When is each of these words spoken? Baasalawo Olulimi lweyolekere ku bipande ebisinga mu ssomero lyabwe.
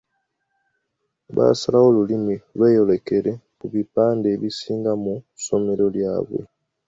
Baasalawo 1.35 1.87
Olulimi 1.91 2.35
lweyolekere 2.57 3.31
ku 3.57 3.65
bipande 3.73 4.27
ebisinga 4.35 4.91
mu 5.03 5.13
ssomero 5.37 5.85
lyabwe. 5.95 6.41